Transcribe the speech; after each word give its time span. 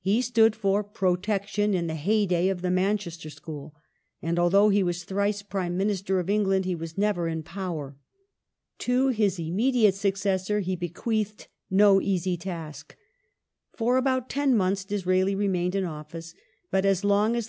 He 0.00 0.20
stood 0.20 0.54
for" 0.54 0.84
Protection" 0.84 1.72
in 1.74 1.86
the 1.86 1.94
heyday 1.94 2.48
of 2.50 2.60
the 2.60 2.70
Manchester 2.70 3.30
School, 3.30 3.74
and 4.20 4.38
although 4.38 4.68
he 4.68 4.82
was 4.82 5.04
thrice 5.04 5.40
Prime 5.40 5.78
Minister 5.78 6.18
of 6.20 6.28
England 6.28 6.66
he 6.66 6.74
was 6.74 6.98
never 6.98 7.28
in 7.28 7.42
power. 7.42 7.96
To 8.80 9.08
his 9.08 9.38
immediate 9.38 9.94
successor 9.94 10.60
he 10.60 10.76
bequeathed 10.76 11.48
no 11.70 11.98
easy 11.98 12.36
task. 12.36 12.94
For 13.72 13.94
Disraeli's 13.94 14.02
about 14.02 14.28
ten 14.28 14.54
months 14.54 14.84
Disraeli 14.84 15.34
remained 15.34 15.74
in 15.74 15.86
office: 15.86 16.34
but 16.70 16.84
as 16.84 17.00
lonff 17.00 17.34
as 17.36 17.46